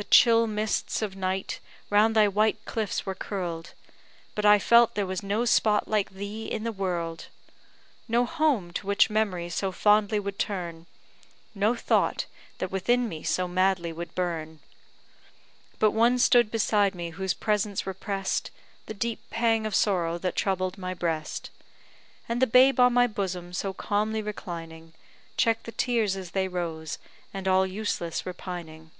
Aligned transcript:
The 0.00 0.04
chill 0.04 0.46
mists 0.46 1.02
of 1.02 1.14
night 1.14 1.60
round 1.90 2.16
thy 2.16 2.26
white 2.26 2.64
cliffs 2.64 3.04
were 3.04 3.14
curl'd, 3.14 3.74
But 4.34 4.46
I 4.46 4.58
felt 4.58 4.94
there 4.94 5.04
was 5.06 5.22
no 5.22 5.44
spot 5.44 5.88
like 5.88 6.10
thee 6.12 6.46
in 6.46 6.64
the 6.64 6.72
world 6.72 7.26
No 8.08 8.24
home 8.24 8.72
to 8.72 8.86
which 8.86 9.10
memory 9.10 9.50
so 9.50 9.70
fondly 9.72 10.18
would 10.18 10.38
turn, 10.38 10.86
No 11.54 11.74
thought 11.74 12.24
that 12.58 12.70
within 12.70 13.10
me 13.10 13.22
so 13.22 13.46
madly 13.46 13.92
would 13.92 14.14
burn. 14.14 14.60
But 15.78 15.90
one 15.90 16.18
stood 16.18 16.50
beside 16.50 16.94
me 16.94 17.10
whose 17.10 17.34
presence 17.34 17.86
repress'd 17.86 18.48
The 18.86 18.94
deep 18.94 19.20
pang 19.28 19.66
of 19.66 19.74
sorrow 19.74 20.16
that 20.16 20.34
troubled 20.34 20.78
my 20.78 20.94
breast; 20.94 21.50
And 22.26 22.40
the 22.40 22.46
babe 22.46 22.80
on 22.80 22.94
my 22.94 23.06
bosom 23.06 23.52
so 23.52 23.74
calmly 23.74 24.22
reclining, 24.22 24.94
Check'd 25.36 25.66
the 25.66 25.72
tears 25.72 26.16
as 26.16 26.30
they 26.30 26.48
rose, 26.48 26.96
and 27.34 27.46
all 27.46 27.66
useless 27.66 28.24
repining. 28.24 28.92